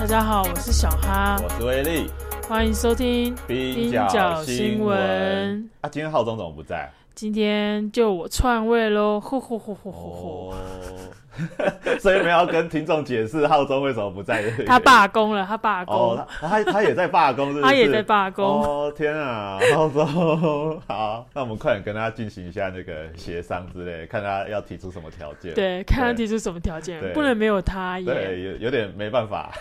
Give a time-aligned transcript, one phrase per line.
[0.00, 2.10] 大家好，我是小哈，我是威力，
[2.48, 5.70] 欢迎收听冰角新闻。
[5.82, 6.90] 啊，今天浩中怎么不在？
[7.14, 9.20] 今天就我篡位喽！
[9.20, 10.54] 呼呼呼呼呼呼。
[12.00, 14.50] 所以没有跟听众解释浩中为什么不在。
[14.66, 15.94] 他罢工了，他罢工。
[15.94, 18.44] 哦，他他也在罢工，是他也在罢工。
[18.62, 20.06] 哦，天啊，浩中，
[20.86, 25.54] 好，那我们快点跟他进行一下那个协商之类，看他要提出什么条件。
[25.54, 27.98] 对，看他提出什么条件，不能没有他。
[28.00, 29.52] 对，有有点没办法，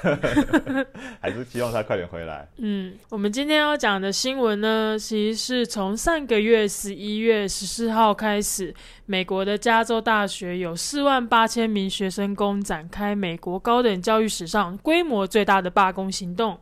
[1.19, 2.47] 还是希望他快点回来。
[2.57, 8.73] 嗯，我们今天要讲的新闻呢，其实是从上个月十一月十四号开始。
[9.05, 16.59] 美国的加州大学有四万八千名学生工展开美国高等教育史上规模最大的罢工行动。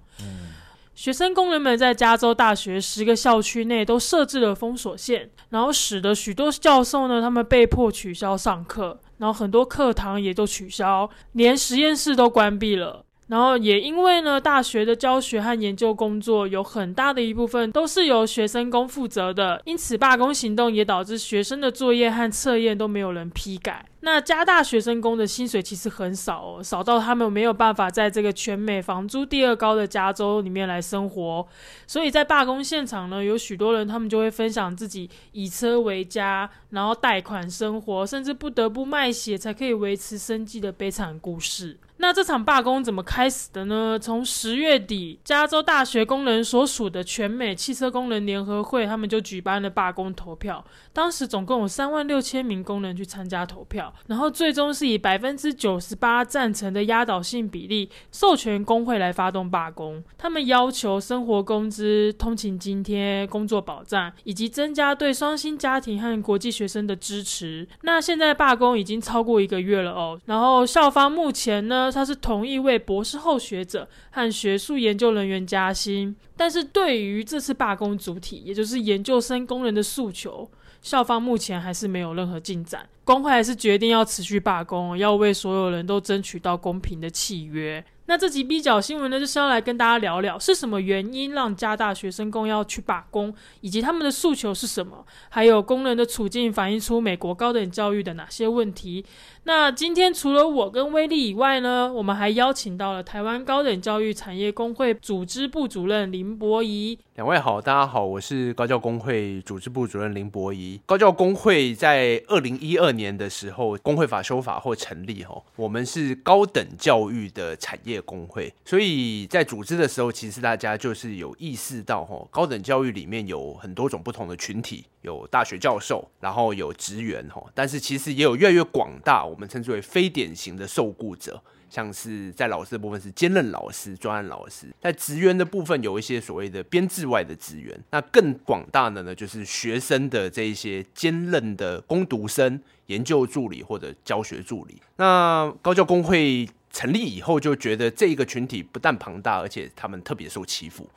[0.96, 13.06] 学生工人们在加州大学十个校区内都设置了封锁线，然后使得许多教授呢，他们被迫取消上课，然后很多课堂也都取消，连实验室都关闭了。
[13.28, 23.86] 然后也因为呢，大学的教学和研究工作有很大的一部分都是由学生工负责的，因此罢工行动也导致学生的作业和测验都没有人批改。
[24.00, 31.46] 那加大学生工的薪水其实很少哦，少到他们没有办法在这个全美房租第二高的加州里面来生活。
[31.86, 41.78] 所以在罢工现场呢，有许多人他们就会分享自己以车为家，然后贷款生活，甚至不得不卖血才可以维持生计的悲惨故事。
[41.98, 43.98] 那这场罢工怎么开始的呢？
[44.00, 50.64] 从十月底，加州大学工人所属的全美汽车工人联合会，他们就举办了罢工投票。
[50.94, 60.04] 当时总共有三万六千名工人去参加投票，然后最终是以百分之九十八赞成的压倒性比例，授权工会来发动罢工。
[60.18, 67.68] 他们要求生活工资、通勤津贴、工作保障，以及增加对双薪家庭和国际学生的支持。
[67.82, 70.20] 那现在罢工已经超过一个月了哦。
[70.26, 71.87] 然后校方目前呢？
[71.92, 80.50] 他是同意为博士后学者和学术研究人员加薪，但是对于这次罢工主体，也就是研究生工人的诉求，
[80.82, 82.88] 校方目前还是没有任何进展。
[83.04, 87.84] 工会还是决定要持续罢工，要为所有人都争取到公平的契约。
[88.10, 99.06] 那这集 B 角新闻呢，就是要来跟大家聊聊是什么原因让加大学生工要去罢工，以及他们的诉求是什么，还有工人的处境反映出美国高等教育的哪些问题。
[99.44, 106.98] 那今天除了我跟威力以外呢，我们还邀请到了台湾高等教育产业工会组织部主任林博仪。
[107.16, 110.80] 两位好，大家好，我是高教工会组织部主任林博仪。
[110.86, 117.97] 高教工会在二零一二年的时候，工会法修法后成立哈，我们是高等教育的产业。
[118.02, 146.48] 工会，所以在组织的时候，其实大家就是有意识到，哈，高等教育里面有很多种不同的群体，有大学教授，然后有职员，哈，但是其实也有越来越广大，我们称之为非典型的受雇者，像是在老师的部分是兼任老师、专案老师，在职员的部分有一些所谓的编制外的职员，那更广大的呢，就是学生的这一些兼任的攻读生、研究助理或者教学助理，那高教工会。
[146.72, 150.88] 成立以后就觉得这一个群体不但庞大，而且他们特别受欺负。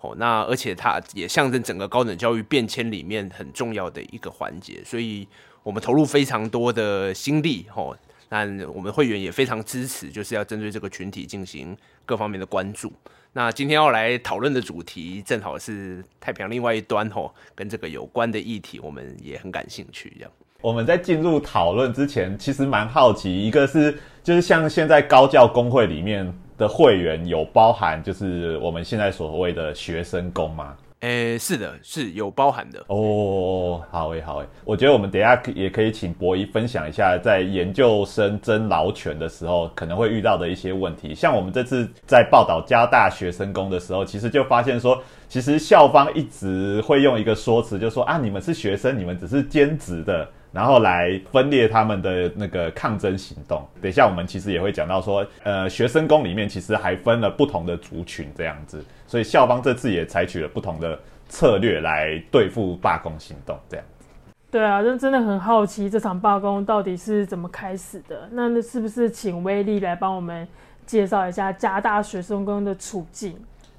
[0.00, 5.26] 哦，那而且它也象征整个高等教育变迁里面很重要的一个环节，所以
[5.64, 7.66] 我们投入非常多的心力。
[7.74, 12.92] 哦，那我们会员也非常支持，就是要针对这个群体进行各方面的关注。
[13.32, 20.12] 那今天要来讨论的主题，正好是太平洋另外一端，吼，跟这个有关的议题，我们也很感兴趣。
[20.16, 20.32] 这样。
[20.60, 30.74] 我们在进入讨论之前，其实蛮好奇，一个是就是像现在高教工会里面的会员有包含就是我们现在所谓的学生工吗？
[30.98, 33.80] 诶，是的，是有包含的哦。
[33.92, 41.14] 好诶，好诶，我觉得我们等下也可以请博一分享一下，在研究生争劳权的时候可能会遇到的一些问题。
[41.14, 50.28] 像我们这次在报道加大学生工的时候，其实就发现说，其实校方一直会用一个说辞，就说啊，你们是学生，你们只是兼职的。
[50.52, 53.66] 然后来分裂他们的那个抗争行动。
[53.80, 60.98] 等一下，我们其实也会讲到说，呃，学生工里面其实还分了不同的族群这样子，所以校方这次也采取了不同的
[61.28, 64.06] 策略来对付罢工行动这样子。
[64.50, 68.28] 对啊，就真的很好奇这场罢工到底是怎么开始的？
[68.32, 70.48] 那那是不是请威力来帮我们
[70.86, 73.36] 介绍一下加大学生工的处境？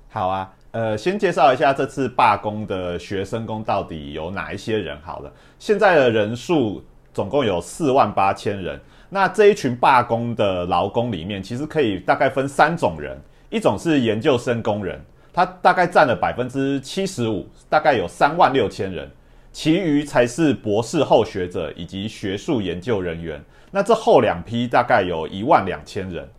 [0.10, 0.54] 好啊。
[0.72, 4.96] 呃，先介绍一下这次罢工的学生工到底有哪一些人。
[5.02, 8.80] 好了，现在的人数总共有四万八千人。
[9.10, 13.20] 那这一群罢工的劳工里面，其实可以大概分三种人：
[13.50, 15.02] 一种是研究生工人，
[15.34, 19.08] 他大概占了百分之七十五，大概有三万六千人；
[19.52, 23.44] 其余才是博士后学者以及学术研究人员。
[23.72, 26.30] 那这后两批大概有一万两千人。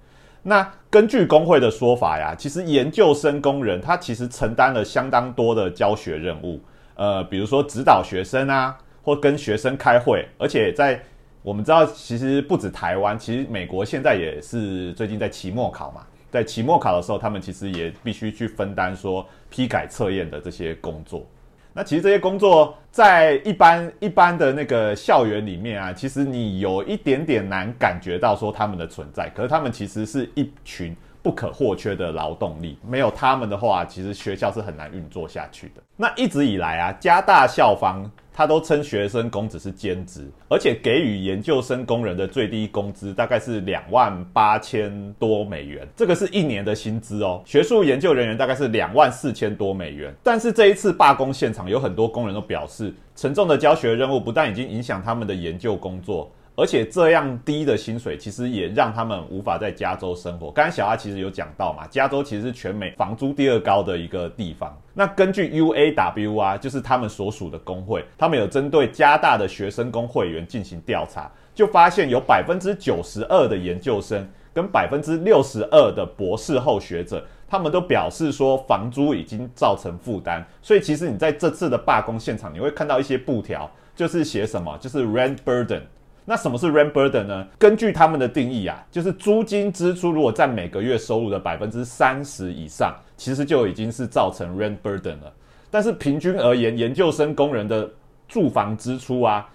[0.43, 6.59] 那根据工会的说法呀，其实研究生工人他其实承担了相当多的教学任务，
[6.95, 11.01] 呃，比如说指导学生啊，或跟学生开会，而且在
[11.43, 21.27] 我们知道，其实不止台湾，其实美国现在也是最近在期末考嘛，在期末考的时候，他们其实也必须去分担说批改测验的这些工作。
[21.73, 35.83] 那其实这些工作在一般一般的那个校园里面啊，其实你有一点点难感觉到说他们的存在，可是他们其实是一群不可或缺的劳动力，没有他们的话，其实学校是很难运作下去的。
[35.97, 38.11] 那一直以来啊，加大校方。
[38.33, 47.43] 他都称学生工只是兼职，而且给予研究生工人的最低工资大概是两万八千多美元，这个是一年的薪资哦。
[47.45, 50.15] 学术研究人员大概是两万四千多美元。
[50.23, 56.31] 但是这一次罢工现场，有很多工人都表示，沉重的教学任务不但已经影响他们的研究工作。
[56.61, 60.51] 而且这样低的薪水，其实也让他们无法在加州生活。
[60.51, 64.79] 刚才小阿其实有讲到嘛，加州其实是全美房租第二高的一个地方。
[64.93, 80.47] 那根据 UAW 啊，就是他们所属的工会，他们有针对加大的学生工会员进行调查，就发现有百分之九十二的研究生跟百分之六十二的博士后学者，他们都表示说房租已经造成负担。
[80.61, 85.81] 所以其实你在这次的罢工现场，你会看到一些布条，就是写什么，就是 rent burden。
[86.25, 87.47] 那什么是 rent burden 呢？
[87.59, 95.33] 根据他们的定义啊，就是租金支出如果占每个月收入的百分之三十以上，其实就已经是造成 rent burden 了。
[95.71, 97.89] 但是平均而言，研究生工人的
[98.29, 99.49] 住房支出啊，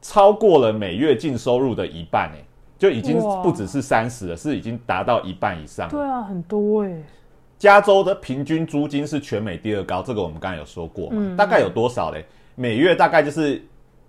[0.00, 2.44] 超过了每月净收入的一半，诶，
[2.78, 5.88] 就已经不只是三十了，是已经达到一半以上。
[5.88, 7.02] 对啊，很多诶。
[7.58, 11.36] 加州的平均租金是全美第二高，这个我们刚才有说过嘛？
[11.36, 12.24] 大概有多少嘞？
[12.54, 13.62] 每月大概就是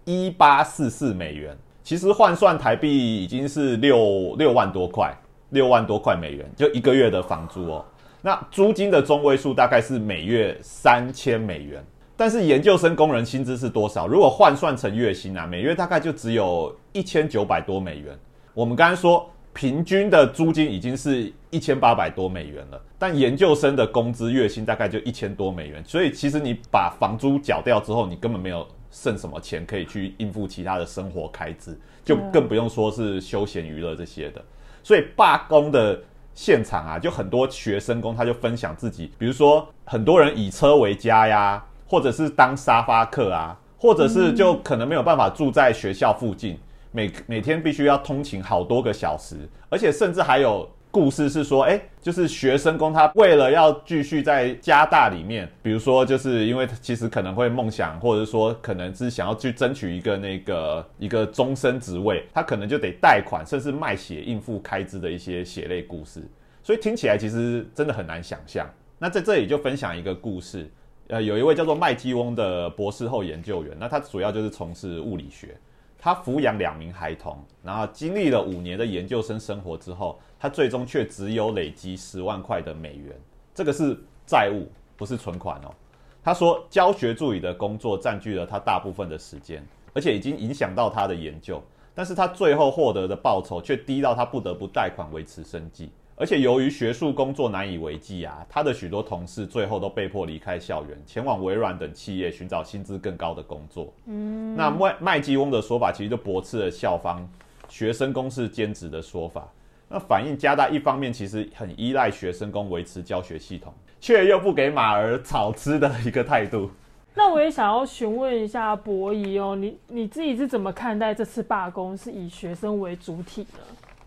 [0.05, 1.55] 一八四四美元。
[1.83, 5.13] 其实换算台币已经是六六万多块，
[5.49, 7.85] 六万多块美元，就一个月的房租哦。
[8.21, 11.83] 那租金的中位数大概是每月三千美元，
[12.15, 14.07] 但是研究生工人薪资是多少？
[14.07, 18.17] 如果换算成月薪啊，每月大概就只有一千九百多美元。
[18.53, 28.65] 我们刚才说平均的租金已经是一千八百多美元了，但研究生的工资月薪大概就一千多美元，所以其实你把房租缴掉之后，你根本没有。
[28.93, 31.75] 剩什么钱可以去应付其他的生活开支，
[32.05, 34.41] 就更不用说是休闲娱乐这些的。
[34.83, 35.99] 所以罢工的
[36.35, 46.59] 现场啊，就很多学生工他就分享自己，比如说很多人以车为家呀，或者是当沙发客啊，或者是就可能没有办法住在学校附近，
[46.91, 50.69] 每每天必须要通勤好多个小时，而且甚至还有。
[50.93, 66.21] 故事是说，哎，就是学生工他为了要继续在加大里面，比如说，就是因为其实可能会梦想，或者说可能是想要去争取一个那个一个终身职位，他可能就得贷款，甚至卖血应付开支的一些血泪故事。
[66.61, 68.69] 所以听起来其实真的很难想象。
[68.99, 70.69] 那在这里就分享一个故事，
[71.07, 75.57] 呃，有一位叫做麦基翁的博士后研究员，那他主要就是从事物理学。
[75.97, 83.15] 他抚养两名孩童，然后经历了五年的研究生生活之后，他最终却只有累积十万块的美元，
[83.55, 84.67] 这个是债务，
[84.97, 85.73] 不是存款哦。
[86.21, 91.63] 他说，教学助理的工作占据了他大部分的时间，而且已经影响到他的研究，
[91.95, 95.89] 但是他最后获得的报酬却低到他不得不贷款维持生计。
[96.17, 103.93] 而且由于学术工作难以为继啊，他的许多同事最后都被迫离开校园，前往微软等企业寻找薪资更高的工作。
[104.07, 107.25] 嗯，那麦麦基翁的说法其实就驳斥了校方
[107.69, 109.47] 学生工是兼职的说法。
[109.89, 116.71] 那反映加大一方面其实很依赖学生工维持教学系统，却又不给马儿草吃的一个态度。
[117.15, 123.59] 那我也想要询问一下博仪哦，你你自己是怎么看待这次罢工是以学生为主体呢？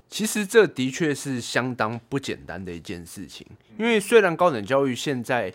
[0.08, 3.46] 其实这的确是相当不简单的一件事情，
[3.78, 5.52] 因为虽然高等教育现在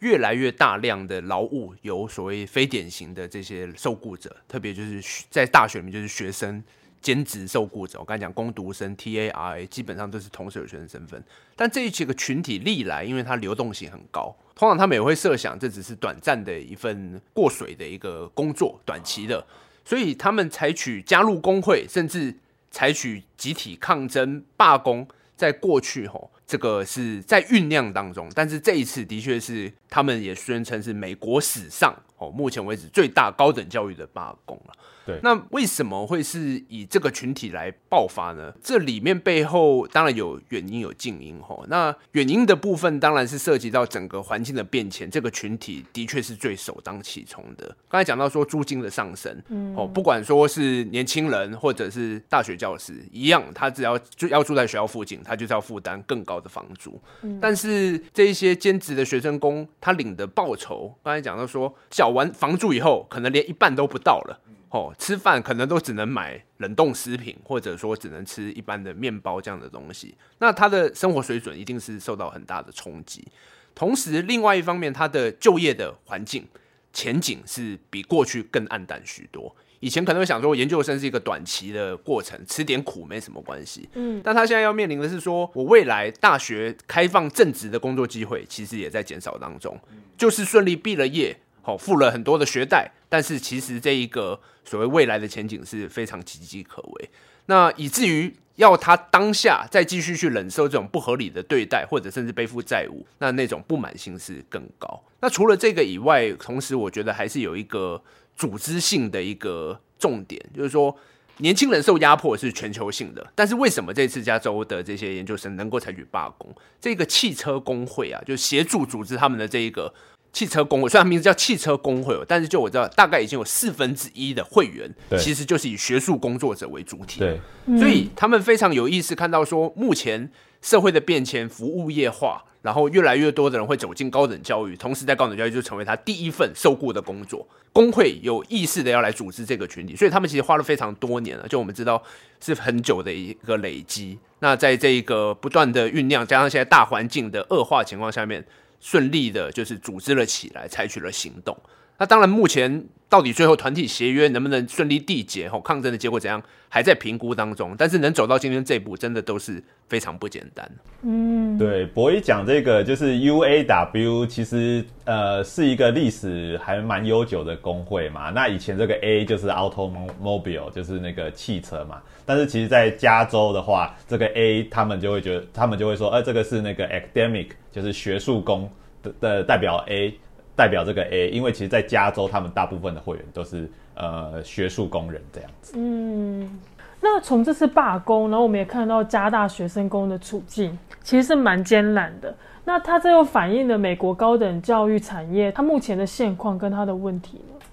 [0.00, 6.62] 越来越大量的劳务有所谓非典型的这些受雇者，特别就是在大学里面就是学生
[7.04, 11.22] 兼职受雇者，我刚才讲攻读生 T A R A 基本上都是同时有学生身份，
[11.54, 19.46] 但这一些个群体历来因为它流动性很高，通常他们也会设想这只是短暂的一份过水的一个工作，短期的，
[19.84, 22.34] 所以他们采取加入工会，甚至。
[22.76, 25.06] 采取集体抗争罢工，
[25.36, 34.74] 在过去吼，这个是在酝酿当中，但是这一次的确是他们也宣称是美国史上哦，目前为止最大高等教育的罢工了。
[35.06, 38.52] 对那为什么会是以这个群体来爆发呢？
[38.62, 41.64] 这里面背后当然有远因有近因吼。
[41.68, 47.76] 那远因的部分当然是涉及到整个环境的变迁，这个群体的确是最首当其冲的。
[47.88, 57.00] 刚才讲到说租金的上升，嗯哦，不管说是年轻人或者是大学教师一样，他只要就要住在学校附近，他就是要负担更高的房租。
[57.40, 64.40] 但是这一些兼职的学生工，他领的报酬，刚才讲到说，缴完房租以后，可能连一半都不到了。
[64.74, 70.16] 哦，吃饭可能都只能买冷冻食品，或者说只能吃一般的面包这样的东西。
[70.40, 73.24] 那他的生活水准一定是受到很大的冲击。
[73.72, 76.44] 同时，另外一方面，他的就业的环境
[76.92, 79.54] 前景是比过去更暗淡许多。
[79.78, 83.88] 以前可能会想说，研究生是一个短期的过程，吃点苦没什么关系。
[83.94, 89.78] 嗯，但他现在要面临的是说，我未来大学开放正职的工作机会，其实也在减少当中。
[90.16, 97.10] 就是顺利毕了业，好付了很多的学贷，但是其实这一个所谓未来的前景是非常岌岌可危。
[97.46, 105.02] 那以至于要他当下再继续去忍受这种不合理的对待，或者甚至背负债务，那那种不满性是更高。
[105.20, 108.00] 那除了这个以外，同时我觉得还是有一个
[108.36, 110.94] 组织性的一个重点，就是说
[111.38, 116.54] 年轻人受压迫是全球性的，但是为什么这次加州的这些研究生能够采取罢工？
[116.80, 119.92] 这个汽车工会啊，就协助组织他们的这一个。
[120.34, 127.20] 汽车工会虽然名字叫汽车工会哦，但是就我知道，大概已经有四分之一的会员，其实就是以学术工作者为主体。
[127.20, 127.40] 对，
[127.78, 130.28] 所以他们非常有意识看到说，目前
[130.60, 137.46] 社会的变迁，服务业化，然后越来越多的人会走进高等教育，同时在高等教育就成为他第一份受雇的工作。
[137.72, 142.02] 工会有意识的要来组织这个群体，所以他们其实花了非常多年了，就我们知道
[142.40, 144.18] 是很久的一个累积。
[144.40, 148.44] 那在这一个不断的酝酿，加上现在大环境的恶化情况下面，
[148.84, 151.56] 顺利的就是组织了起来，采取了行动。
[151.96, 157.72] 那当然，目前到底最后团体协约能不能顺利缔结，吼抗争的结果怎样，还在评估当中。
[157.78, 160.68] 但是能走到今天这一步，真的都是非常不简单。
[161.02, 168.30] 嗯对，博一讲这个就是 UAW，其实呃是一个历史还蛮悠久的工会嘛。
[168.30, 172.02] 那以前这个 A 就是 automobile，就是那个汽车嘛。
[172.26, 178.68] 但是其实，在加州的话，这个 A 他们就会觉得，他们就会说，呃，这个是那个 academic，就是学术工
[179.04, 180.18] 的的代表 A，
[180.56, 185.74] 代表这个 A，因为其实，在加州，他们大部分的会员都是呃学术工人这样子。
[185.76, 186.60] 嗯
[187.00, 192.34] 那从这次罢工，然后我们也看到加大学生工的处境，其实是蛮艰难的。
[192.64, 197.66] 那它这又反映了美国高等教育产业它目前的现况跟它的问题呢？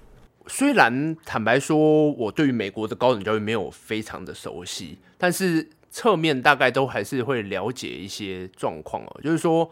[0.48, 9.20] 虽然坦白说，我对于美国的高等教育没有非常的熟悉，但是侧面大概都还是会了解一些状况哦。
[9.22, 9.70] 就是说，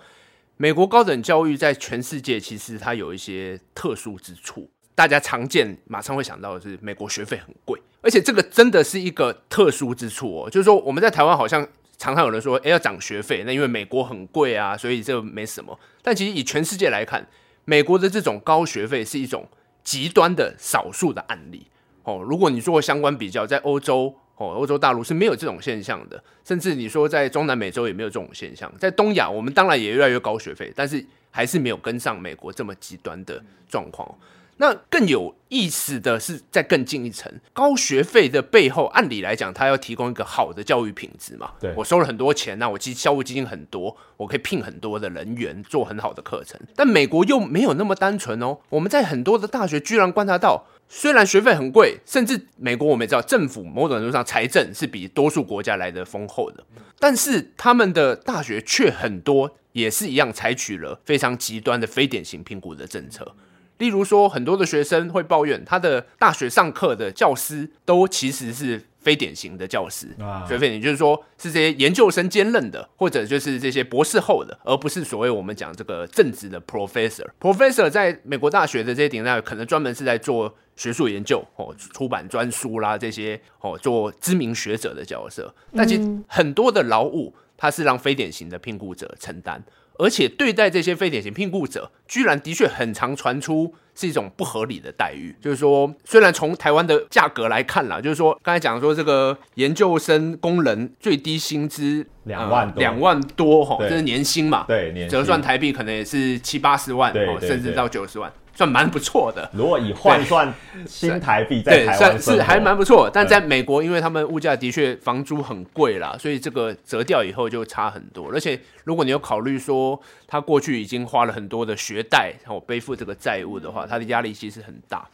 [0.62, 10.50] 美国高等教育在全世界其实它有一些特殊之处，大家常见马上会想到的是美国学费很贵，而且这个真的是一个特殊之处哦。
[10.50, 15.81] 就是说，我们在台湾好像常常有人说，哎，要涨学费，那因为美国很贵啊，所以这没什么。
[16.02, 17.26] 但其实以全世界来看，
[17.64, 19.49] 美国的这种高学费是一种
[19.83, 21.69] 极端的少数的案例
[22.02, 22.23] 哦。
[22.23, 28.73] 如果你做相关比较，在欧洲哦，欧洲大陆是没有这种现象的，甚至你说在中南美洲也没有这种现象。
[28.78, 34.16] 在东亚，我们当然也越来越高学费，但是还是没有跟上美国这么极端的状况。
[34.56, 41.52] 那更有意思的是，在更近一层，高学费的背后，按理来讲，它要提供一个好的教育品质嘛。
[41.61, 46.59] 对我收了很多钱，那我基校务基金很多，我可以聘很多的人员做很好的课程。
[46.75, 48.59] 但美国又没有那么单纯哦。
[48.70, 56.64] 我们在很多的大学居然观察到，虽然学费很贵，甚至美国我们也知道，政府某种程度上财政是比多数国家来的丰厚的，
[56.99, 63.37] 但是他们的大学却很多也是一样采取了非常极端的非典型评估的政策。
[63.78, 77.26] 例如说，很多的学生会抱怨，他的大学上课的教师都其实是非典型的教师，啊所以非典就是说是这些研究生兼任的，或者就是这些博士后的，而不是所谓我们讲这个正职的 professor。
[77.40, 85.54] professor 在美国大学的这些顶大，可能专门是在做学术研究哦，出版专书啦这些哦，做知名学者的角色。
[85.76, 89.62] 但其实很多的劳务，它是让非典型的聘雇者承担。
[89.99, 95.37] 而且对待这些非典型聘雇者，居然的确很常传出是一种不合理的待遇。
[95.42, 104.64] 就是说，虽然从台湾的价格来看啦，就是说刚才讲说这个研究生工人最低薪资两万多两万多哈，对这是年薪嘛？
[104.66, 108.32] 对，年折算台币可能也是七八十万，哦，甚至到九十万。
[108.54, 109.50] 算蛮不错的。
[109.52, 110.52] 如果以换算
[110.87, 118.30] 新台币在，台湾算是还蛮不错，但在美国，因为他们物价的确房租很贵啦，所以这个折掉以后就差很多。
[118.33, 125.09] 而且如果你有考虑说他过去已经花了很多的学贷，然后背负这个债务的话，他的压力其实很大。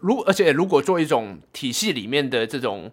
[0.00, 2.90] 如而且如果做一种体系里面的这种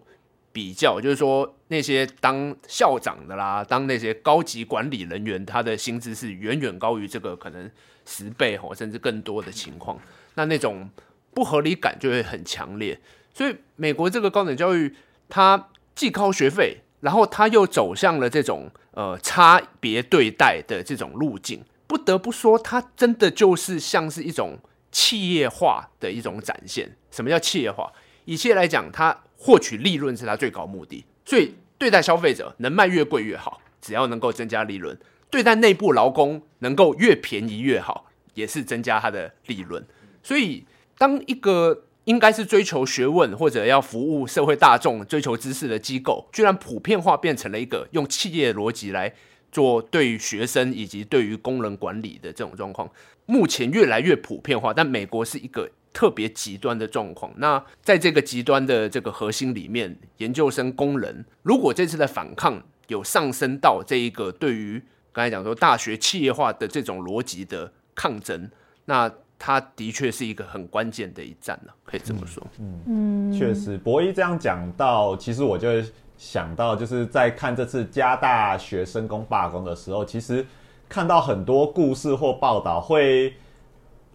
[0.56, 7.70] 比较，就是说那些当校长的啦，当那些高级管理人员，他的薪资是远远高于这个可能
[8.06, 10.00] 十倍吼，甚至更多的情况，
[10.36, 10.88] 那那种
[11.34, 12.98] 不合理感就会很强烈。
[13.34, 14.96] 所以美国这个高等教育，
[15.28, 24.58] 它既高学费，然后它又走向了这种呃差别对待的这种路径，不得不说，它真的就是像是一种
[24.90, 26.96] 企业化的一种展现。
[27.10, 27.92] 什么叫企业化？
[28.24, 34.96] 以企业来讲，它获取利润是它最高目的，所以对待消费者能卖越贵越好，只要能够增加利润；
[35.30, 39.86] 对待内部劳工能够越便宜越好，也是增加它的利润。
[40.22, 40.64] 所以，
[40.98, 49.12] 当一个应该是追求学问或者要服务社会大众、追求知识的机构，居然普遍化变成了一个用企业逻辑来
[49.52, 52.90] 做对于学生以及对于工人管理的这种状况，
[53.26, 54.72] 目前越来越普遍化。
[54.72, 57.32] 但美国是一个特别极端的状况。
[57.38, 68.50] 那在这个极端的这个核心里面，研究生工人如果这次的反抗有上升到这一个对于刚才讲说大学企业化的这种逻辑的抗争，
[68.84, 72.46] 那它的确是一个很关键的一战了，可以这么说。
[72.58, 75.82] 嗯，确实，博一这样讲到，其实我就
[76.18, 80.44] 想到，就是在看这次加大学生工罢工的时候，其实
[80.90, 83.34] 看到很多故事或报道，会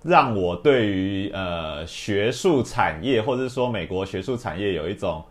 [0.04, 5.24] 让我对于呃学术产业，或者是说美国学术产业有一种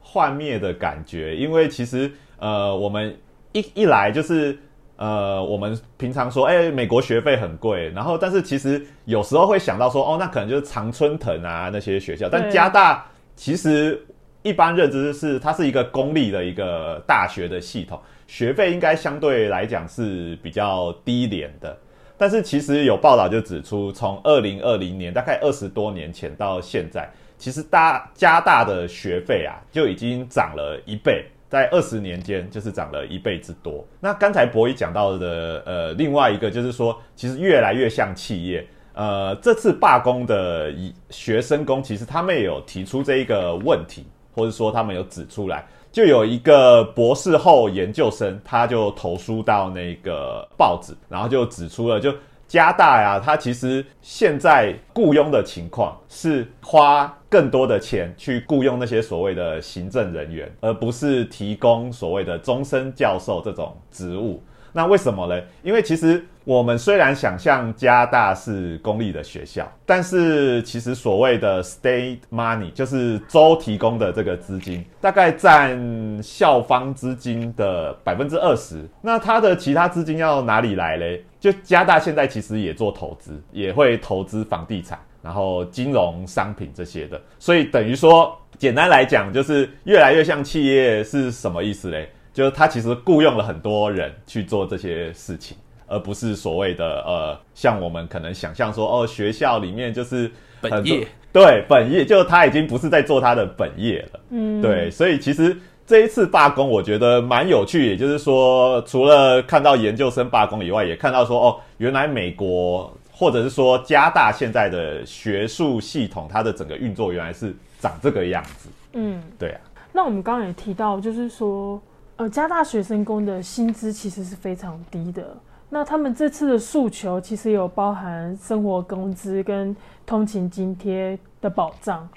[0.00, 3.16] 幻灭的感觉，因为其实呃我们
[3.52, 4.58] 一一来就是。
[5.00, 13.06] 呃，我们平常说，哎、美国学费很贵，然后但是其实有时候会想到说，哦，那可能就是常春藤啊那些学校，但加大
[13.36, 14.04] 其实
[14.42, 21.78] 一般认知是它是一个公立的一个大学的系统，学费应该相对来讲是比较低廉的。
[22.18, 27.08] 但是其实有报道就指出，从二零二零年大概二十多年前到现在，
[27.38, 33.86] 其实大加大的学费啊就已经涨了一倍，在二十年间就是涨了一倍之多。
[34.00, 38.66] 那刚才博一讲到的，呃，另外一个就是说，其实越来越像企业。
[38.94, 52.14] 呃，这次罢工的以学生工，其实他们也有提出这一个问题，或者说他们有指出来，就有一个博士后研究生，他就投书到那个报纸，然后就指出了，就
[52.46, 64.42] 加大呀，他其实现在雇佣的情况是花更多的钱去雇佣那些所谓的行政人员，而不是提供所谓的终身教授这种职务。
[64.78, 65.42] 那为什么呢？
[65.64, 75.76] 因为其实我们虽然想象加大是公立的学校，但是其实所谓的 state money 就是州提供的这个资金，大概占
[76.22, 78.88] 校方资金的百分之二十。
[79.02, 81.24] 那它的其他资金要哪里来嘞？
[81.40, 87.20] 就加大现在其实也做投资，也会投资房地产，然后金融商品这些的。
[87.40, 92.08] 所以等于说，简单来讲，就是越来越像企业是什么意思嘞？
[92.38, 95.56] 就是他其实雇佣了很多人去做这些事情，
[95.88, 104.20] 而不是所谓的呃，像我们可能想象说，哦，学校里面就是本业对本业，就是他已经不是在做他的本业了。
[104.30, 107.88] 嗯，对，所以其实这一次罢工，我觉得蛮有趣。
[107.90, 118.68] 也就是说，除了看到研究生罢工以外，也看到说，哦，原来美国或者是说加大现在的学术系统，它的整个运作原来是长这个样子。
[118.92, 119.60] 嗯，对啊，
[119.92, 121.82] 那我们刚刚也提到，就是说，
[122.18, 125.24] 呃，加大学生工的薪资其实是非常低的。
[125.70, 132.08] 那他们这次的诉求其实有包含生活工资跟通勤津贴的保障。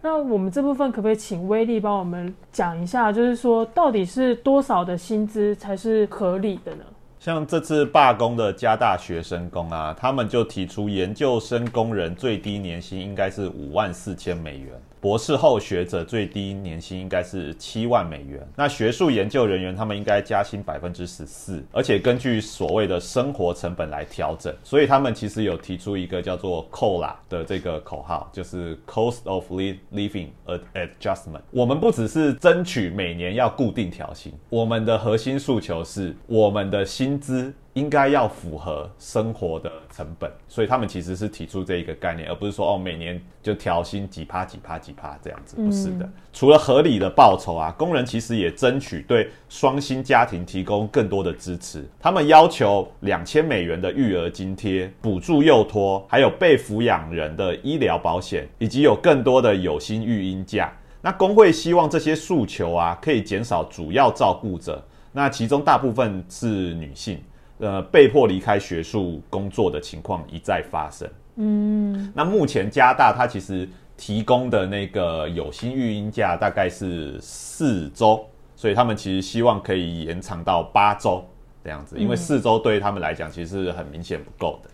[0.00, 6.84] 那我们这部分可不可以请威力帮我们讲一下，就是说到底是多少的薪资才是合理的呢？
[7.18, 18.46] 像这次罢工的加大学生工啊，他们就提出研究生工人最低年薪应该是五万四千美元，博士后学者最低年薪应该是七万美元。
[18.54, 24.54] 那学术研究人员他们应该加薪百分之十四，而且根据所谓的生活成本来调整。
[24.62, 30.28] 所以他们其实有提出一个叫做 COLA 的这个口号，就是 Cost of Li- Living
[30.74, 31.42] Adjustment。
[31.50, 37.52] 我们不只是争取每年要固定调薪，我们的核心诉求是我们的薪资。
[37.74, 46.08] 一应该要符合生活的成本，所以他们其实是提出这一个概念，而不是说哦每年就调薪几趴几趴几趴这样子，不是的。
[46.32, 51.84] 除了合理的报酬啊，工人其实也争取对双薪家庭提供更多的支持。
[51.98, 60.70] 他们要求两千美元的育儿津贴、补助幼托，还有被抚养人的医疗保险，以及有更多的有薪育婴假。
[61.00, 67.18] 那工会希望这些诉求啊，可以减少主要照顾者，那其中大部分是女性。
[67.60, 71.08] 呃，被迫离开学术工作的情况一再发生。
[71.36, 78.24] 嗯，那目前加大它其实提供的那个有薪育婴假大概是四周，
[78.56, 81.22] 所以他们其实希望可以延长到八周
[81.62, 84.70] 这样子，因为四周对他们来讲其实是很明显不够的。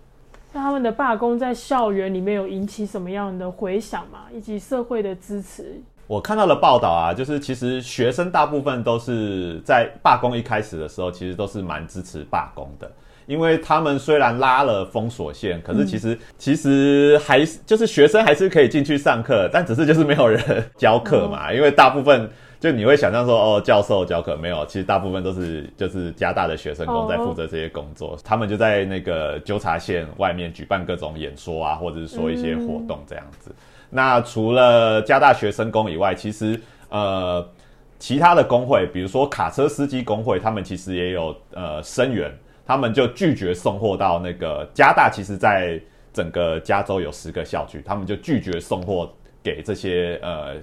[0.52, 4.26] 那他们的罢工在校园里面有引起什么样的回响吗？
[4.32, 5.80] 以及社会的支持？
[6.06, 12.88] 我看到的报道啊，就是其实学生大部分都是在罢工一开始的时候，其实都是蛮支持罢工的，
[13.26, 33.50] 因为他们虽然拉了封锁线，可是其实其实还是就是学生还是可以进去上课，但只是就是没有人教课嘛，因为大部分就你会想象说哦，教授教课没有，其实大部分都是就是加大的学生工在负责这些工作，他们就在那个纠察线外面举办各种演说啊，或者是说一些活动这样子。
[33.96, 37.42] 那除了加大学生工以外，其实呃，
[37.98, 42.30] 其他的工会，比如说卡车司机工会，他们其实也有呃声援，
[42.66, 45.08] 他们就拒绝送货到那个加大。
[45.08, 45.80] 其实，在
[46.12, 49.10] 整个加州有十个校区，他们就拒绝送货
[49.42, 50.56] 给这些呃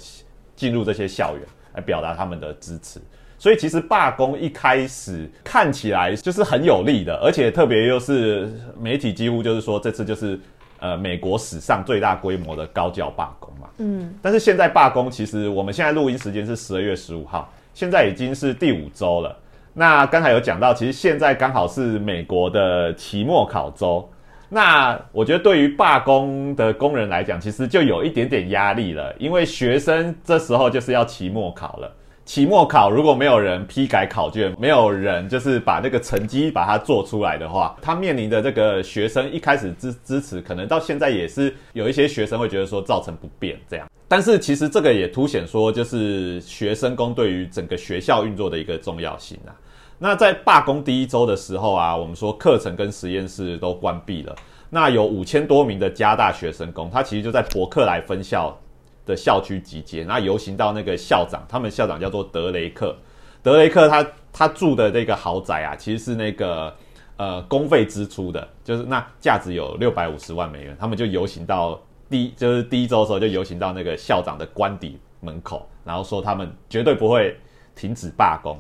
[0.56, 1.42] 进入这些校园，
[1.74, 3.02] 来表达他们的支持。
[3.40, 10.40] 所以，其实罢工一开始看起来就是很有利的，而且特别又是媒体几乎就是说这次就是。
[10.84, 19.34] 呃，美国史上最大规模的高教罢工嘛，嗯，但是现在罢工，其实我们现在录音时间是十二月十五号，现在已经是第五周了。
[19.74, 24.06] 那刚才有讲到，其实现在刚好是美国的期末考周，
[24.50, 31.90] 那我觉得对于罢工的工人来讲，其实就有一点点压力了，因为学生这时候就是要期末考了。
[32.26, 43.88] 期末考如果没有人批改考卷，没有人就是把那个成绩把它做出来的话，他面临的这个学生一开始支支持，可能到现在也是有一些学生会觉得说造成不便这样。
[44.08, 49.52] 但是其实这个也凸显说，就是学生工对于整个学校运作的一个重要性啊。
[50.00, 54.34] 那在罢工第一周的时候啊，我们说课程跟实验室都关闭了，
[54.70, 58.58] 那有五千多名的加大学生工，他其实就在伯克莱分校。
[59.06, 62.96] 的校区集结，那游行到那个校长，他们校长叫做德雷克，
[63.42, 66.74] 德雷克他他住的那个豪宅啊，其实是那个
[67.18, 77.38] 呃公费支出的，就是那价值有六百五十万美元，他们就游行到第就是第一周的时候就游行到那个校长的官邸门口，然后说他们绝对不会
[77.76, 78.58] 停止罢工。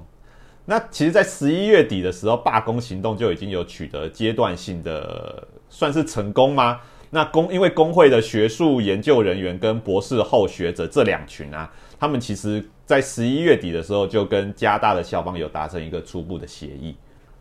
[0.65, 6.79] 那其实，在十一月底的时候，罢工行动就已经有取得阶段性的算是成功吗？
[7.13, 16.95] 那工因为工会的学术研究人员跟博士后学者这两群啊，他们其实在十一月底的时候就跟加大的校方有达成一个初步的协议。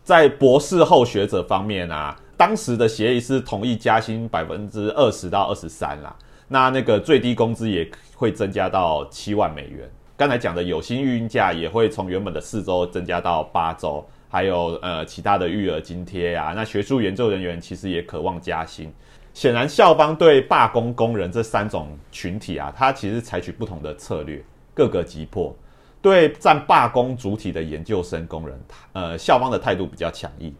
[0.04, 6.14] 在博士后学者方面啊，当时的协议是同意加薪百分之二十到二十三啦。
[6.48, 9.90] 那那个最低工资也会增加到七万美元。
[10.18, 16.52] 刚才讲的有薪育婴假也会从原本的四周增加到八周，还有呃其他的育儿津贴啊。
[16.54, 18.92] 那学术研究人员其实也渴望加薪。
[19.34, 24.42] 显然，校方对罢工工人这三种群体啊，他其实采取不同的策略，
[24.74, 25.56] 各个击破。
[26.02, 28.60] 对占罢工主体的研究生工人，
[28.92, 30.54] 呃，校方的态度比较强硬。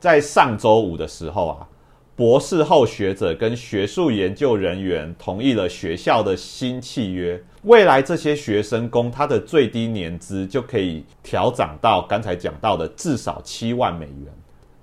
[0.00, 1.68] 在上周五的时候啊，
[2.16, 14.26] 博士后学者跟学术研究人员同意了学校的新契约，未来这些学生工他的最低年资就可以调涨到刚才讲到的至少七万美元，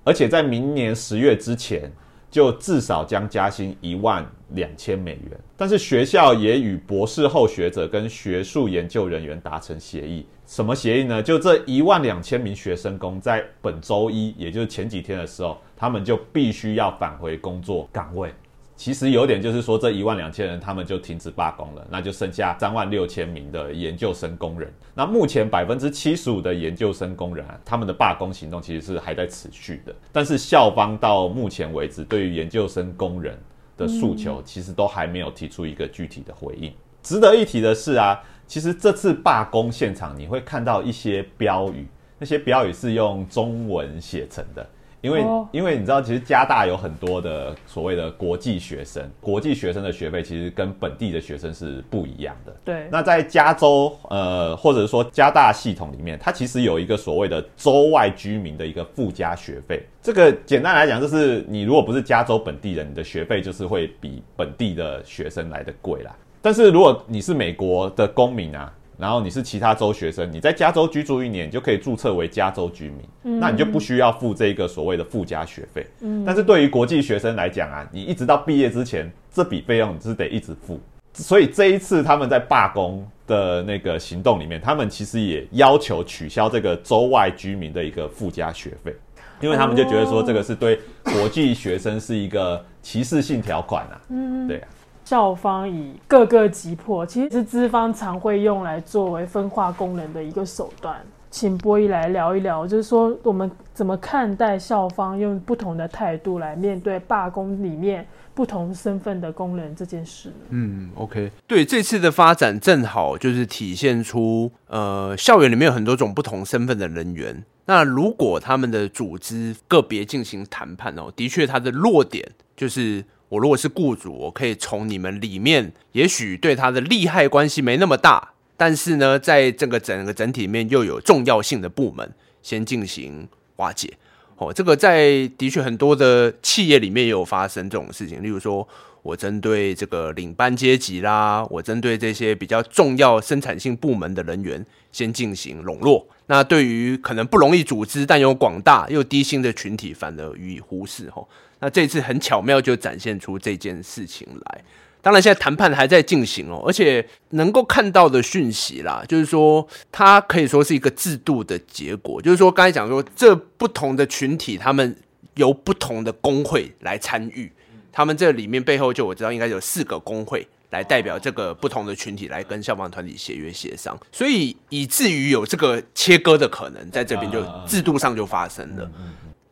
[0.06, 1.92] 而且在明年十月之前。
[2.36, 10.26] 就至少将加薪一万两千美元，但是学校也与博士后学者跟学术研究人员达成协议。
[10.46, 11.24] 什么协议呢？
[11.24, 18.30] 就这一万两千名学生工在本周一，也就是前几天的时候，他们就必须要返回工作岗位。
[18.78, 24.72] 其实有点就是说，这一万两千人他们就停止罢工了，那就剩下三万六千名的研究生工人。
[24.94, 29.96] 那目前百分之七十五的研究生工人啊，他们的罢工行动其实是还在持续的。
[30.12, 33.40] 但是校方到目前为止，对于研究生工人
[33.78, 36.74] 的诉求，其实都还没有提出一个具体的回应。
[37.02, 41.88] 值得一提的是啊，其实这次罢工现场你会看到一些标语，
[42.20, 44.68] 那些标语是用中文写成的。
[45.06, 52.56] 因为、哦因为你知道，其实加大有很多的所谓的国际学生，国际学生的学费其实跟本地的学生是不一样的。
[52.66, 59.86] 对，那在加州，呃，或者说加大系统里面，它其实有一个所谓的州外居民的一个附加学费。
[60.02, 66.16] 这个简单来讲，就是你如果不是加州本地人，你的学费就是会比本地的学生来的贵啦。
[66.42, 75.86] 但是如果你是美国的公民啊，然后你是其他州学生，你在加州居住一年，你就可以注册为加州居民，那你就不需要付这个所谓的附加学费。
[76.26, 80.80] 但是对于国际学生来讲啊，你一直到毕业之前，这笔费用你是得一直付。
[81.14, 88.94] 所以这一次他们在罢工的那个行动里面，他们其实也要求取消这个州外居民的一个附加学费，
[89.40, 94.02] 因为他们就觉得说这个是对国际学生是一个歧视性条款啊。
[94.10, 94.68] 嗯，对啊。
[95.06, 101.00] 校方以各个击破，其实是资方常会用来作为分化功能的一个手段。
[101.30, 110.32] 请波一来聊一聊，就是说我们怎么看待校方用不同的态度来面对罢工里面不同身份的工人这件事？
[110.50, 117.44] 嗯，OK，对这次的发展正好就是体现出，呃，校园里面有很多种不同身份的人员。
[117.66, 133.94] 那如果他们的组织个别进行谈判哦，的确它的弱点就是，我如果是雇主，我可以从你们里面，也许对他的利害关系没那么大，但是呢，在这个整个整体里面又有重要性的部门，先进行瓦解。
[134.38, 138.68] 哦，这个在的确很多的企业里面也有发生这种事情，例如说，
[139.02, 146.06] 我针对这个领班阶级啦，我针对这些比较重要生产性部门的人员先进行笼络。
[146.28, 151.10] 那对于可能不容易组织但有广大又低薪的群体，反而予以忽视。
[151.10, 151.30] 吼，
[151.66, 154.62] 那这次很巧妙就展现出这件事情来。
[155.02, 164.96] 当然，现在谈判还在进行哦，而且能够看到的讯息啦，就是说它可以说是一个制度的结果，就是说刚才讲说这不同的群体，他们
[165.38, 167.52] 由不同的工会来参与，
[167.92, 178.92] 他们这里面背后就我知道应该有四个工会来代表这个不同的群体来跟消防团体协约协商，所以以至于有这个切割的可能，在这边就制度上就发生了。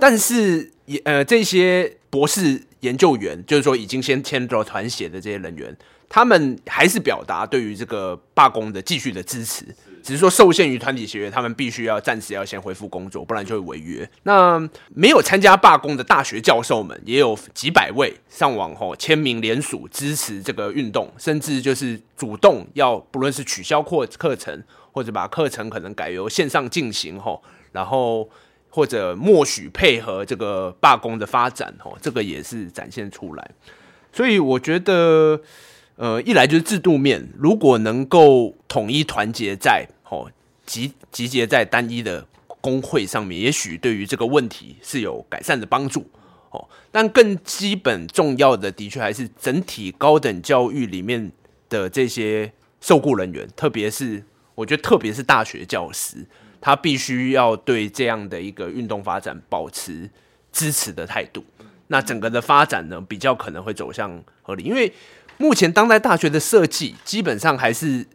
[0.03, 5.73] 但是也呃，这些博士研究员，就是说已经先签了团协的这些人员，
[6.09, 9.63] 他们还是表达对于这个罢工的继续的支持，
[10.03, 14.09] 只是说受限于团体协约，他们必须要暂时要先恢复工作，不然就会违约。
[14.23, 14.59] 那
[14.93, 24.61] 没有参加罢工的大学教授们，也有几百位上网后签名联署支持这个运动，甚至就是主动要不论是取消课课程，
[24.91, 28.29] 或者把课程可能改由线上进行后，然后。
[28.75, 33.51] 或者默许配合这个罢工的发展，哦，这个也是展现出来。
[34.12, 35.39] 所以我觉得，
[35.95, 40.31] 呃，一来就是制度面，如果能够统一团结在哦
[40.65, 42.25] 集集结在单一的
[42.62, 46.09] 工会上面，也许对于这个问题是有改善的帮助。
[46.49, 51.31] 哦，但更基本重要的，的确还是整体高等教育里面
[51.69, 54.23] 的这些受雇人员，特别是
[54.55, 56.25] 我觉得，特别是大学教师。
[56.65, 60.10] 他必须要对这样的一个运动发展保持
[60.49, 61.43] 支持的态度，
[61.88, 64.63] 那整个的发展呢，比较可能会走向合理。
[64.63, 64.93] 因为
[65.36, 68.08] 目前当代大学的设计基本上还是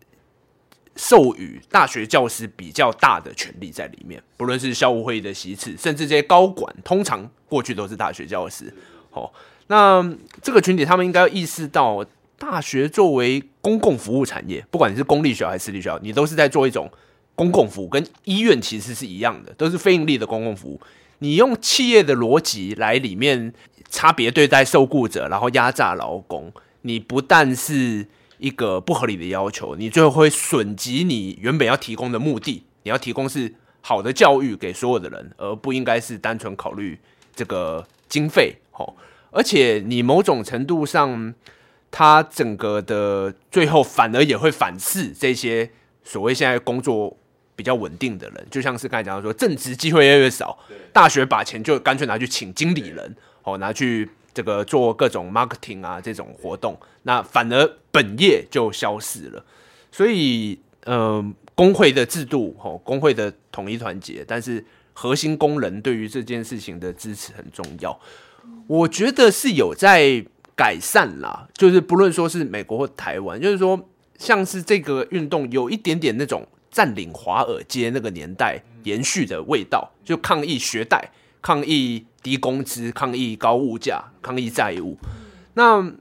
[0.97, 8.73] 授予大学教师比较大的权利在里面，不论是校务会议的席次，甚至这些高管，通常过去都是大学教师。
[9.11, 9.31] 哦，
[9.67, 10.03] 那
[10.41, 12.03] 这个群体他们应该意识到，
[12.39, 16.91] 大学作为公共服务产业，不管你是公立学校还是私立学校，你都是在做一种。
[17.38, 20.81] 公共服务跟医院其实是一样的，都是非盈利的公共服务。
[21.20, 23.53] 你用企业的逻辑来里面
[23.88, 28.05] 差别对待受雇者，然后压榨劳工，你不但是
[28.38, 32.64] 一个不合理的要求，你最后会损及你原本要提供的目的。
[32.83, 36.98] 你要提供是好的教育给所有的人，而不应该是单纯考虑
[37.37, 38.57] 这个经费。
[38.72, 38.94] 哦，
[39.31, 41.33] 而且你某种程度上，
[41.92, 45.70] 它整个的最后反而也会反噬这些
[46.03, 47.16] 所谓现在工作。
[47.59, 50.57] 比较稳定的人，就像是刚才讲到说，正职机会越来越少，
[50.92, 59.44] 大学把钱就干脆拿去请经理人，哦，拿去这个做各种 marketing 啊这种活动，那反而本业就消失了。
[59.90, 67.99] 所以，嗯，工会的制度，哦，工会的统一团结，但是核心工人对于这件事情的支持很重要。
[68.68, 76.47] 我觉得是有在改善啦，就是不论说是美国或台湾，就是说像是这个运动有一点点那种。
[76.71, 84.97] 占领华尔街那个年代延续的味道，就抗议学贷、抗议低工资、抗议高物价、抗议债务。
[85.55, 85.93] 那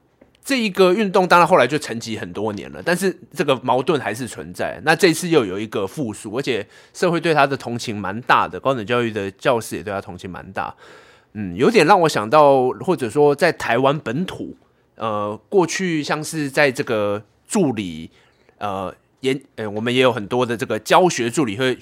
[0.44, 4.80] 这一个运动当然后来就沉寂很多年了，但是这个矛盾还是存在。
[4.82, 10.74] 那这次又有一个复苏，而且社会对他的同情蛮大的，高等教育的教师也对他同情蛮大。
[11.34, 14.56] 嗯，有点让我想到，或者说在台湾本土，
[14.94, 18.10] 呃，过去像是在这个助理，
[18.56, 21.76] 呃，研，呃，我们也有很多的这个教学助理和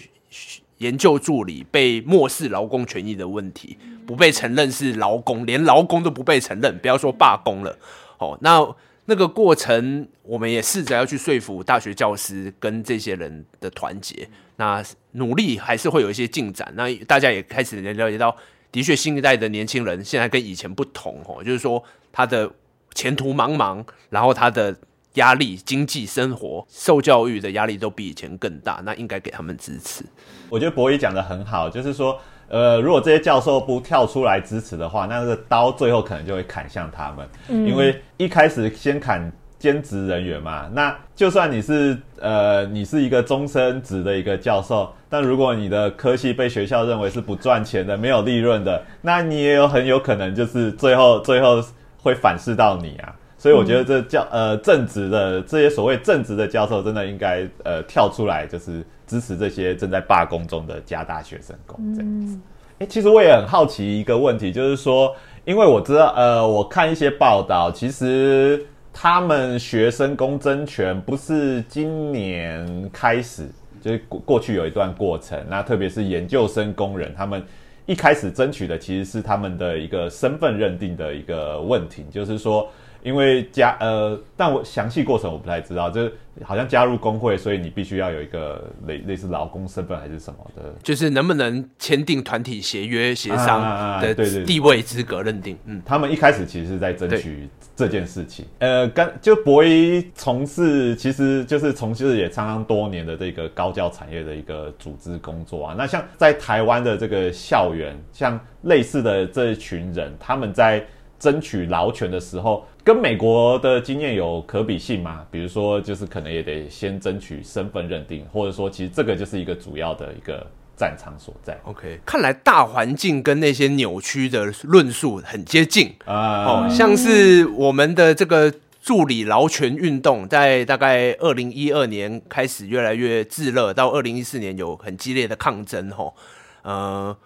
[0.79, 7.79] 研究助理被漠视劳工权益的问题，不被承认是劳工，连劳工都不被承认，不要说罢工了。
[8.18, 8.75] 哦，那
[9.07, 16.72] 那个过程，我们也试着要去说服大学教师跟这些人的团结，那努力还是会有一些进展。
[16.77, 18.37] 那大家也开始了解到。
[18.72, 22.51] 的确，新一代的年轻人现在跟以前不同哦，就是说他的
[22.94, 24.77] 前途茫茫，然后他的
[25.16, 30.02] 压力、经济生活、受教育的压力都比以前更大，那应该给他们支持。
[30.48, 39.31] 我觉得博弈讲的很好，就是说，呃，如果这些教授不跳出来支持的话，那个刀最后可能就会砍向他们，因为一开始先砍。
[39.59, 51.64] 兼职人员嘛，那就算你是呃，你是一个终身职的一个教授，但如果你的科系被学校认为是不赚钱的、没有利润的，那你也有很有可能就是最后最后
[52.02, 53.14] 会反噬到你啊。
[53.38, 62.38] 所以我觉得这教呃正直的这些所谓正直的教授，真的应该呃跳出来，就是支持这些正在罢工中的加大学生工这样子。
[62.79, 68.64] 哎，其实我也很好奇一个问题，就是说，因为我知道呃，我看一些报道，其实。
[68.99, 73.46] 他们学生工争权不是今年开始，
[73.83, 75.38] 就是过过去有一段过程。
[75.51, 77.44] 那特别是研究生工人，他们
[77.85, 82.66] 一开始争取的其实是他们的一个身份认定的一个问题，就是说。
[83.06, 94.12] 因为加呃，但我详细过程我不太知道，就是好像加入工会，所以你必须要有一个类类似劳工身份还是什么的，就是能不能签订团体协约协商的
[94.44, 95.56] 地位资格认定。
[95.66, 98.44] 嗯，他们一开始其实是在争取这件事情。
[98.58, 105.76] 呃，跟就博一从事其实就是从事也相当多年的这个高教产业的一个组织工作啊。
[105.78, 110.84] 那像在台湾的这个校园，像类似的这一群人，他们在。
[111.18, 115.24] 争取劳权的时候，跟美国的经验有可比性吗？
[115.31, 121.59] 比如说，就是可能也得先争取身份认定，或者说，其实这个就是一个主要的一个战场所在。
[121.64, 126.44] OK，看来大环境跟那些扭曲的论述很接近啊。
[126.44, 128.52] 哦，像是我们的这个
[128.83, 135.90] 助理劳权运动，在大概二零一二年开始越来越炙热，到二零一四年有很激烈的抗争。
[135.90, 136.14] 吼，
[136.62, 137.16] 呃。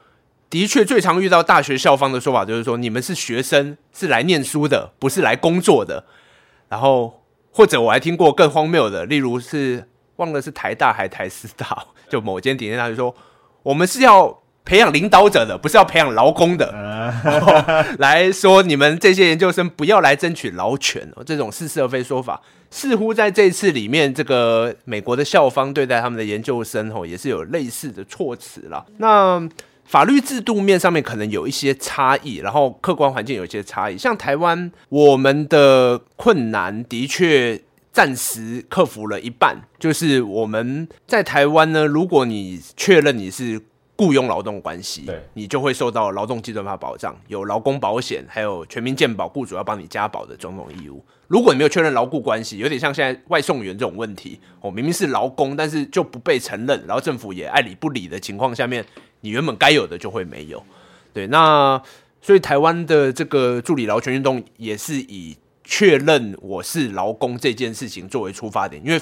[0.50, 6.04] 的确，最常遇到大学校方的说法就是说，你们是学生，是来念书的，不是来工作的。
[6.68, 13.14] 然后，或者我还听过更荒谬的，例如是忘了是台大还台师大，就某间顶尖大学说，
[13.62, 16.72] 我们是要培养领导者的，不是要培养劳工的。
[18.00, 28.84] 来说，你们这些研究生不要来争取劳权，这种似是而非说法，似乎在这次里面，这个美国的校方对待他们的研究生，吼，也是有类似的措辞了。
[28.98, 29.48] 那。
[29.90, 33.98] 法律制度面上面可能有一些差异，然后客观环境有一些差异。
[33.98, 43.60] 像台湾，我们的困难的确暂时克服了一半，就是我们在台湾呢，如果你确认你是
[43.96, 51.04] 雇佣劳动关系，对，你就会受到劳动基准法保障，有劳工保险，还有全民健保，雇主要帮你加保的种种义务。
[51.26, 58.84] 如果你没有确认劳雇关系，有点像现在外送员这种问题，哦，明明是劳工，但是就不被承认，然后政府也爱理不理的情况下面。
[59.22, 60.62] 你原本该有的就会没有，
[61.12, 61.80] 对，那
[62.22, 69.00] 所以台湾的这个助理劳权运动也是以确认我是劳工这件事情作为出发点，因为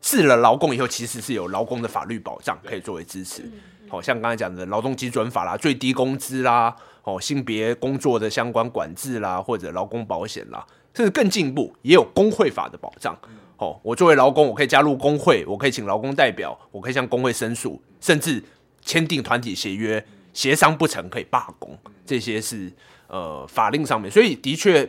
[0.00, 3.50] 是了劳工以后，其实是有劳工的法律保障可以作为支持，
[3.88, 13.18] 好像刚才讲的劳动基准法啦、最低工资啦、哦性别工作的相关管制啦，或者劳工保险啦，甚至更进一步，也有工会法的保障。
[13.56, 18.42] 哦，我作为劳工，我可以加入工会，我可以请劳工代表，我可以向工会申诉，甚至。
[18.88, 22.72] 签订团体协约，协商不成可以罢工，这些是
[23.06, 24.88] 呃法令上面，所以的确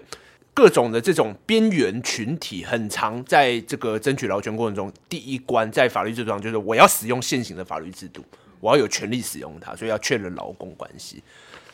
[0.53, 8.23] 各种的这种边缘群体，很常在这个争取劳权过程中，第一关在法律制度上就是我要使用现行的法律制度，
[8.61, 11.21] 我要有权利使用它，所以要确认劳工关系。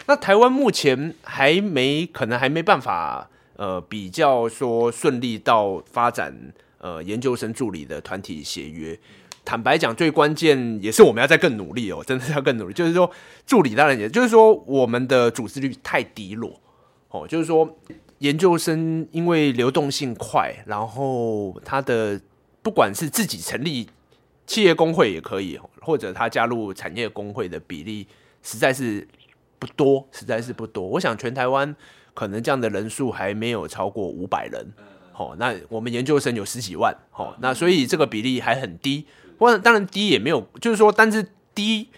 [0.08, 6.36] 那台湾目前还没可能还没办法呃比较说顺利到发展
[6.80, 9.00] 呃研究生助理的团体协约。
[9.46, 12.74] 坦白讲，最关键也是我们要再更努力哦，真的要更努力。
[12.74, 13.10] 就是说，
[13.46, 16.60] 助理当然也就是说，我们的组织率太低落
[17.10, 17.28] 哦。
[17.28, 17.78] 就是说，
[18.18, 22.20] 研究生因为流动性快，然后他的
[22.64, 23.88] 不管是自己成立
[24.48, 28.08] 企业工会也可以，或者他加入产业工会的比例
[28.42, 29.08] 实在是
[29.60, 30.84] 不多，实在是不多。
[30.88, 31.76] 我想全台湾
[32.16, 34.74] 可能这样的人数还没有超过五百人。
[35.18, 39.06] 哦，那我们研究生有十几万，哦，那所以这个比例还很低。
[39.38, 41.90] 或当然低也没有，就是说，但是低，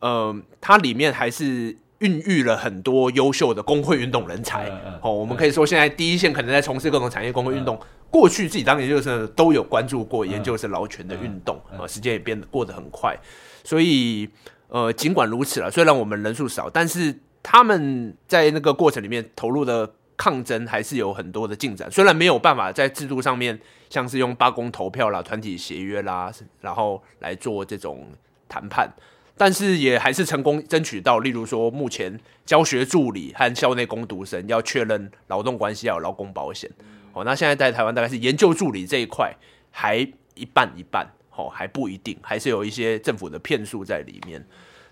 [0.00, 4.68] 呃，它里面还是孕育了很多优秀的工会运动人才。
[5.00, 7.78] 哦，我们可以说现在第一线可能在从事各种产业工会运动，
[8.10, 13.16] 过去自己当研究生的都有关注过研究生劳权的运动啊，时间也变得过得很快，
[13.62, 14.28] 所以
[14.66, 23.58] 呃，尽管如此了，虽然我们人数少，但是他们在那个过程里面投入的抗争还是有很多的进展，虽然没有办法在制度上面
[23.90, 28.06] 像是用罢工投票啦、团体协约啦，然后来做这种
[28.48, 28.92] 谈判。
[29.34, 36.70] 但是也还是成功争取到，例如说，目前教学助理和校内工读生要确认劳动关系要有劳工保险。
[37.14, 39.34] 哦，那现在在台湾大概是研究助理这一块
[39.70, 39.96] 还
[40.34, 44.46] 一半一半，哦还不一定，还是有一些政府的骗术在里面。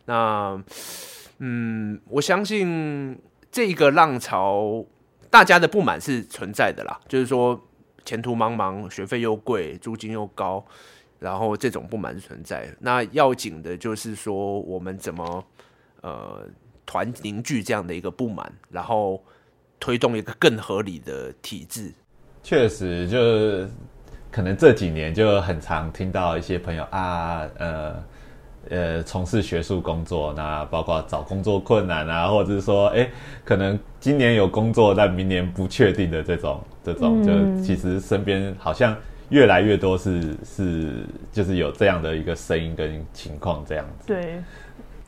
[0.06, 0.60] 那
[1.38, 3.18] 嗯，我相信
[3.52, 4.84] 这个浪潮，
[5.30, 7.58] 大家的不满是存在的啦，就是说
[8.04, 10.64] 前途茫茫，学费又贵，租金又高。
[11.20, 15.44] 然后这种不满是存在，那要紧的就是说，我们怎么
[16.00, 16.42] 呃
[16.86, 19.22] 团凝聚这样的一个不满，然后
[19.78, 21.92] 推动一个更合理的体制。
[22.42, 23.70] 确实，就
[24.32, 28.02] 可能这几年就很常听到一些朋友啊，呃
[28.70, 33.06] 呃，从事学术工作，那包括找工作困难啊，或者是说，哎，
[33.44, 38.96] 可能今年有工作，但明年不确定的这种，这种，就其实身边好像。
[39.30, 44.08] 越来越多是是就是有这样的一个声音跟情况这样子。
[44.08, 44.42] 对，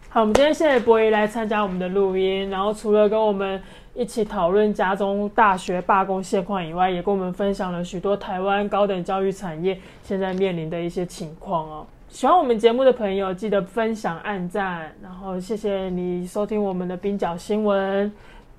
[0.08, 3.60] 好，我们今天谢谢博仪来参加我们的录音，然后除了跟我们
[3.94, 11.86] 一起讨论家中大学罢工现况以外，也跟我们分享了许多台湾高等教育产业现在面临的一些情况哦。
[12.12, 18.12] 喜欢我们节目的朋友，记得分享、按赞，然后谢谢你收听我们的冰角新闻。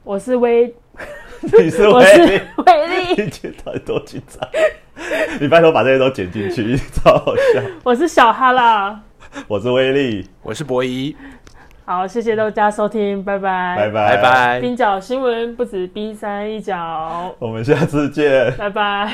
[0.04, 0.74] 我是威，
[1.40, 4.46] 你是威力，威力，你剪太多精彩。
[5.40, 7.62] 你拜托把这些都剪进去，超好笑。
[7.86, 9.00] 我是小哈啦，
[9.48, 11.16] 我是威力，我是博仪。
[11.86, 14.62] 好，谢谢大家收听，拜拜，拜拜，拜拜。
[14.62, 19.14] 冰角新闻不止冰山一角，我们下次见，拜拜。